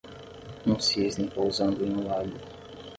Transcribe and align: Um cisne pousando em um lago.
Um 0.65 0.79
cisne 0.79 1.29
pousando 1.29 1.85
em 1.85 1.93
um 1.95 2.07
lago. 2.07 2.33